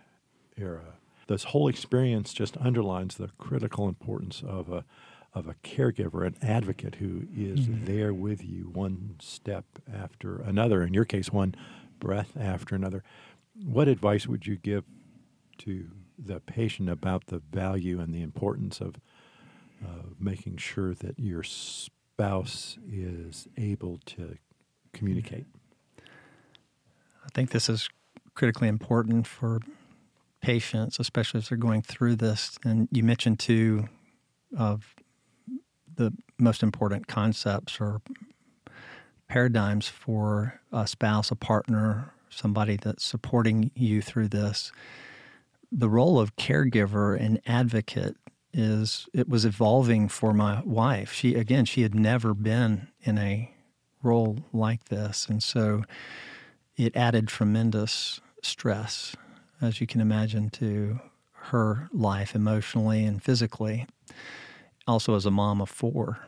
[0.58, 0.96] era.
[1.28, 4.86] This whole experience just underlines the critical importance of a
[5.34, 7.84] of a caregiver, an advocate who is mm-hmm.
[7.84, 11.54] there with you one step after another, in your case, one
[12.00, 13.04] breath after another.
[13.62, 14.86] What advice would you give
[15.58, 18.95] to the patient about the value and the importance of
[19.84, 24.38] uh, making sure that your spouse is able to
[24.93, 25.45] communicate?
[25.99, 27.89] I think this is
[28.34, 29.60] critically important for
[30.41, 32.58] patients, especially as they're going through this.
[32.63, 33.88] And you mentioned two
[34.58, 34.95] of
[35.95, 38.01] the most important concepts or
[39.28, 44.71] paradigms for a spouse, a partner, somebody that's supporting you through this.
[45.78, 48.16] The role of caregiver and advocate
[48.54, 51.12] is it was evolving for my wife.
[51.12, 53.52] She again, she had never been in a
[54.02, 55.84] role like this, and so
[56.78, 59.16] it added tremendous stress,
[59.62, 61.00] as you can imagine, to
[61.34, 63.86] her life emotionally and physically
[64.88, 66.20] also as a mom of four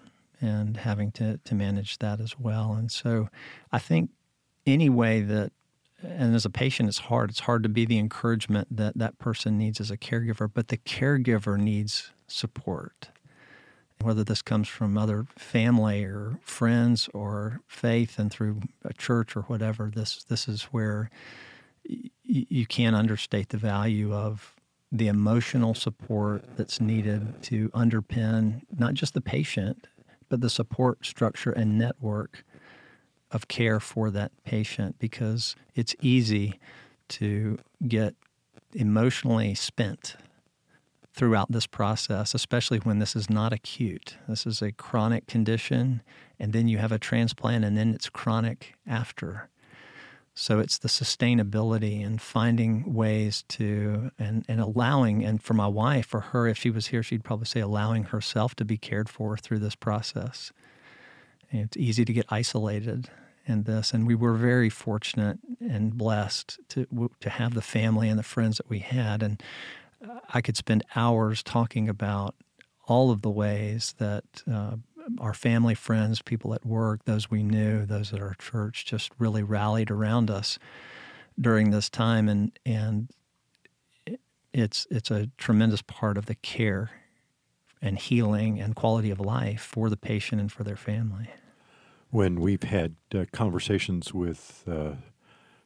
[0.42, 2.74] and having to, to manage that as well.
[2.74, 3.30] And so
[3.72, 4.12] I think
[4.66, 5.52] any way that,
[6.04, 7.30] and as a patient, it's hard.
[7.30, 10.78] It's hard to be the encouragement that that person needs as a caregiver, but the
[10.78, 13.10] caregiver needs support.
[14.02, 19.42] Whether this comes from other family or friends or faith and through a church or
[19.44, 21.10] whatever, this this is where
[21.90, 24.56] y- you can't understate the value of
[24.92, 29.88] the emotional support that's needed to underpin not just the patient,
[30.30, 32.46] but the support structure and network
[33.32, 36.60] of care for that patient because it's easy
[37.10, 38.16] to get
[38.74, 40.16] emotionally spent
[41.14, 44.18] throughout this process, especially when this is not acute.
[44.28, 46.04] This is a chronic condition,
[46.40, 49.50] and then you have a transplant, and then it's chronic after.
[50.36, 56.06] So it's the sustainability and finding ways to and, and allowing and for my wife,
[56.06, 59.36] for her, if she was here, she'd probably say allowing herself to be cared for
[59.36, 60.52] through this process.
[61.52, 63.10] It's easy to get isolated
[63.46, 68.20] in this, and we were very fortunate and blessed to to have the family and
[68.20, 69.42] the friends that we had, and
[70.30, 72.36] I could spend hours talking about
[72.88, 74.76] all of the ways that uh,
[75.20, 79.44] our family, friends, people at work, those we knew, those at our church, just really
[79.44, 80.60] rallied around us
[81.40, 83.10] during this time, and and
[84.54, 86.92] it's it's a tremendous part of the care
[87.82, 91.30] and healing and quality of life for the patient and for their family.
[92.10, 94.94] When we've had uh, conversations with uh,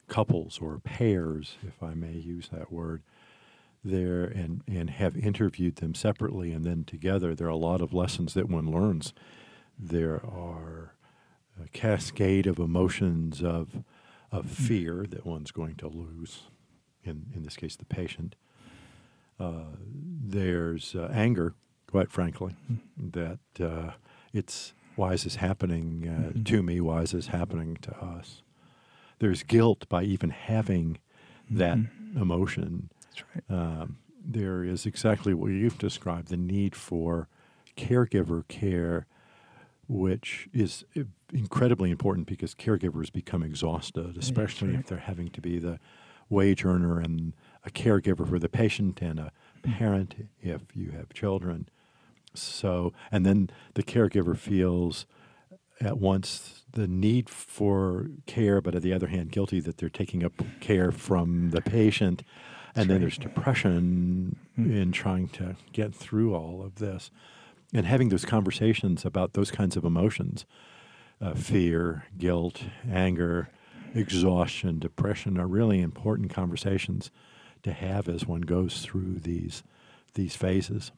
[0.07, 3.03] couples or pairs, if I may use that word,
[3.83, 7.93] there and, and have interviewed them separately and then together, there are a lot of
[7.93, 9.13] lessons that one learns.
[9.79, 10.95] There are
[11.63, 13.83] a cascade of emotions of,
[14.31, 16.43] of fear that one's going to lose,
[17.03, 18.35] in, in this case, the patient.
[19.39, 21.55] Uh, there's uh, anger,
[21.91, 22.55] quite frankly,
[22.97, 23.91] that uh,
[24.33, 26.43] it's why is this happening uh, mm-hmm.
[26.43, 26.81] to me?
[26.81, 28.41] Why is this happening to us?
[29.19, 30.97] There's guilt by even having
[31.49, 32.21] that mm-hmm.
[32.21, 33.57] emotion that's right.
[33.57, 37.27] Um, there is exactly what you've described the need for
[37.75, 39.07] caregiver care,
[39.87, 40.85] which is
[41.33, 44.79] incredibly important because caregivers become exhausted, especially right.
[44.79, 45.79] if they're having to be the
[46.29, 47.33] wage earner and
[47.65, 49.31] a caregiver for the patient and a
[49.63, 49.77] mm.
[49.77, 51.67] parent if you have children.
[52.33, 55.05] So, and then the caregiver feels
[55.79, 60.23] at once the need for care, but on the other hand, guilty that they're taking
[60.23, 62.23] up care from the patient
[62.75, 64.73] and then there's depression mm-hmm.
[64.73, 67.11] in trying to get through all of this.
[67.73, 70.45] And having those conversations about those kinds of emotions
[71.21, 73.49] uh, fear, guilt, anger,
[73.93, 77.11] exhaustion, depression are really important conversations
[77.61, 79.63] to have as one goes through these
[80.15, 80.91] these phases.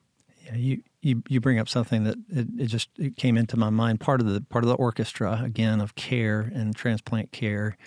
[0.43, 3.69] Yeah, you, you, you bring up something that it, it just it came into my
[3.69, 3.99] mind.
[3.99, 7.77] Part of the part of the orchestra again of care and transplant care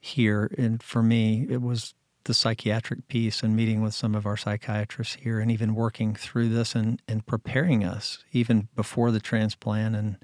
[0.00, 1.94] here, and for me, it was
[2.24, 6.48] the psychiatric piece and meeting with some of our psychiatrists here, and even working through
[6.48, 10.16] this and, and preparing us even before the transplant and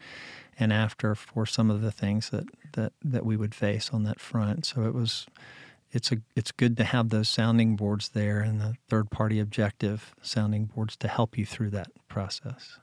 [0.59, 4.19] and after for some of the things that, that, that we would face on that
[4.19, 4.65] front.
[4.65, 5.27] So it was
[5.97, 10.15] it's a it's good to have those sounding boards there and the third party objective
[10.21, 12.79] sounding boards to help you through that process.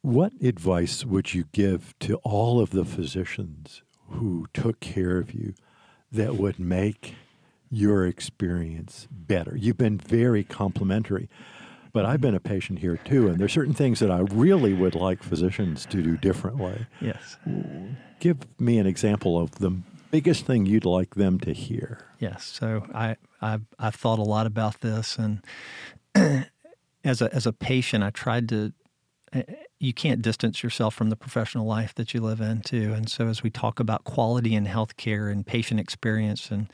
[0.00, 5.54] What advice would you give to all of the physicians who took care of you
[6.10, 7.14] that would make
[7.70, 9.56] your experience better?
[9.56, 11.28] You've been very complimentary,
[11.92, 14.94] but I've been a patient here too, and there's certain things that I really would
[14.94, 16.86] like physicians to do differently.
[17.00, 17.36] Yes.
[18.20, 19.82] Give me an example of the
[20.14, 21.98] biggest thing you'd like them to hear.
[22.24, 22.44] Yes.
[22.58, 25.44] So I I've, I've thought a lot about this, and
[27.04, 28.72] as a as a patient, I tried to.
[29.34, 29.42] Eh,
[29.78, 33.28] you can't distance yourself from the professional life that you live in too, and so
[33.28, 36.72] as we talk about quality in healthcare and patient experience and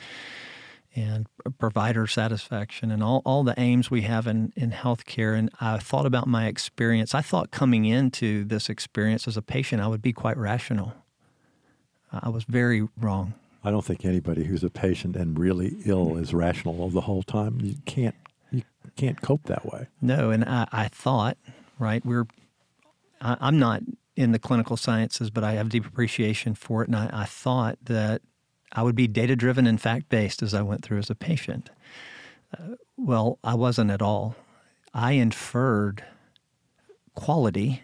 [0.95, 1.27] and
[1.59, 5.39] provider satisfaction and all, all the aims we have in, in healthcare.
[5.39, 7.15] And I thought about my experience.
[7.15, 10.93] I thought coming into this experience as a patient, I would be quite rational.
[12.13, 13.35] I was very wrong.
[13.63, 17.61] I don't think anybody who's a patient and really ill is rational the whole time.
[17.61, 18.15] You can't
[18.51, 18.63] you
[18.97, 19.87] can't cope that way.
[20.01, 21.37] No, and I, I thought,
[21.79, 22.27] right, we're
[23.21, 23.83] I, I'm not
[24.17, 27.79] in the clinical sciences, but I have deep appreciation for it, and I, I thought
[27.85, 28.23] that
[28.73, 31.71] I would be data driven and fact based as I went through as a patient.
[32.57, 34.37] Uh, well, I wasn't at all.
[34.93, 36.05] I inferred
[37.15, 37.83] quality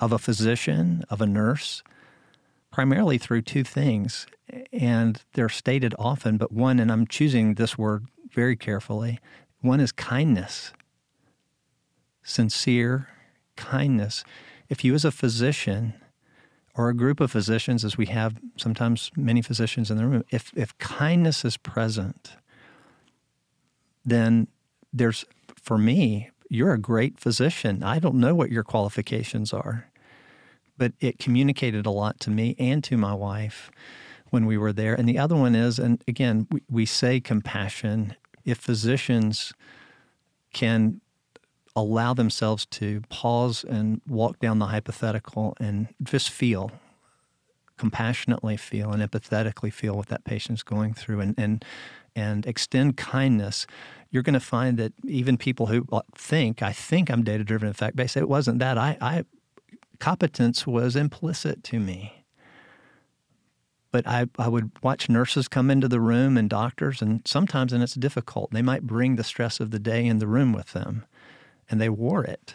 [0.00, 1.82] of a physician, of a nurse,
[2.72, 4.26] primarily through two things.
[4.72, 9.20] And they're stated often, but one, and I'm choosing this word very carefully
[9.62, 10.72] one is kindness,
[12.24, 13.08] sincere
[13.56, 14.24] kindness.
[14.68, 15.94] If you, as a physician,
[16.74, 20.52] or a group of physicians, as we have sometimes many physicians in the room, if,
[20.56, 22.32] if kindness is present,
[24.04, 24.48] then
[24.92, 27.82] there's, for me, you're a great physician.
[27.82, 29.88] I don't know what your qualifications are,
[30.78, 33.70] but it communicated a lot to me and to my wife
[34.30, 34.94] when we were there.
[34.94, 38.16] And the other one is, and again, we, we say compassion.
[38.44, 39.52] If physicians
[40.52, 41.00] can
[41.74, 46.70] allow themselves to pause and walk down the hypothetical and just feel
[47.78, 51.64] compassionately feel and empathetically feel what that patient's going through and and
[52.14, 53.66] and extend kindness
[54.10, 57.66] you're going to find that even people who uh, think i think i'm data driven
[57.66, 59.24] in fact based it wasn't that i i
[60.02, 62.24] competence was implicit to me
[63.92, 67.82] but I, I would watch nurses come into the room and doctors and sometimes and
[67.82, 71.04] it's difficult they might bring the stress of the day in the room with them
[71.72, 72.54] and they wore it.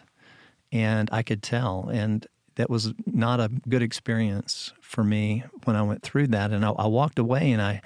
[0.72, 1.90] And I could tell.
[1.92, 2.26] And
[2.56, 6.52] that was not a good experience for me when I went through that.
[6.52, 7.82] And I, I walked away and I,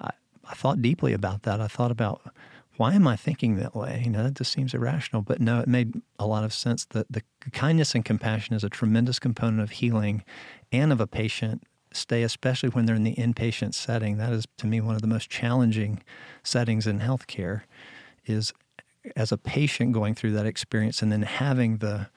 [0.00, 0.10] I,
[0.44, 1.60] I, thought deeply about that.
[1.60, 2.22] I thought about
[2.76, 4.02] why am I thinking that way?
[4.04, 5.22] You know, that just seems irrational.
[5.22, 7.22] But no, it made a lot of sense that the
[7.52, 10.24] kindness and compassion is a tremendous component of healing
[10.72, 11.62] and of a patient
[11.92, 14.16] stay, especially when they're in the inpatient setting.
[14.16, 16.02] That is, to me, one of the most challenging
[16.42, 17.62] settings in healthcare
[18.26, 18.52] is
[19.16, 22.08] as a patient going through that experience and then having the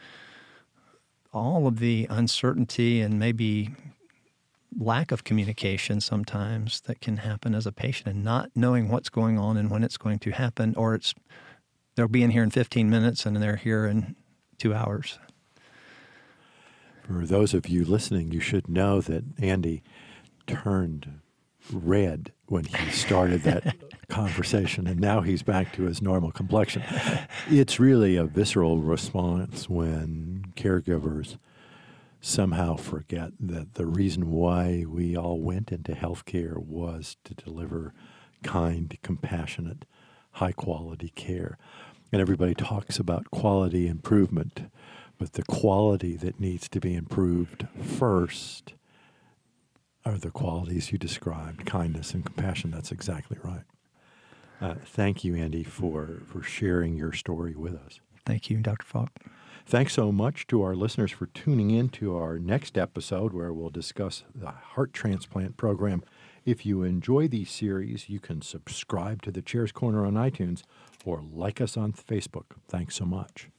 [1.34, 3.70] all of the uncertainty and maybe
[4.76, 9.38] lack of communication sometimes that can happen as a patient and not knowing what's going
[9.38, 11.14] on and when it's going to happen or it's
[11.96, 14.16] they'll be in here in 15 minutes and they're here in
[14.60, 15.20] 2 hours.
[17.08, 19.82] For those of you listening, you should know that Andy
[20.46, 21.22] turned
[21.72, 23.76] red when he started that
[24.10, 26.84] conversation, and now he's back to his normal complexion.
[27.50, 31.38] It's really a visceral response when caregivers
[32.22, 37.94] somehow forget that the reason why we all went into healthcare was to deliver
[38.44, 39.86] kind, compassionate,
[40.34, 41.58] high quality care.
[42.12, 44.72] And everybody talks about quality improvement,
[45.18, 48.74] but the quality that needs to be improved first
[50.06, 52.72] are the qualities you described kindness and compassion.
[52.72, 53.64] That's exactly right.
[54.62, 58.00] Uh, thank you, Andy, for, for sharing your story with us.
[58.26, 58.86] Thank you, Dr.
[58.86, 59.10] Falk.
[59.70, 63.70] Thanks so much to our listeners for tuning in to our next episode where we'll
[63.70, 66.06] discuss the heart transplant program.
[66.46, 70.62] If you enjoy these series, you can subscribe to the Chairs Corner on iTunes
[71.04, 72.46] or like us on Facebook.
[72.70, 73.50] Thanks so much.